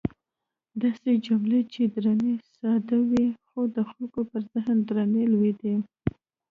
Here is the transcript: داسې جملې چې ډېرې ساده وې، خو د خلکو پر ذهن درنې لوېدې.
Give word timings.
داسې 0.81 1.11
جملې 1.25 1.59
چې 1.73 1.81
ډېرې 2.03 2.33
ساده 2.55 2.97
وې، 3.09 3.25
خو 3.47 3.59
د 3.75 3.77
خلکو 3.89 4.19
پر 4.29 4.41
ذهن 4.53 4.77
درنې 4.87 5.23
لوېدې. 5.33 5.75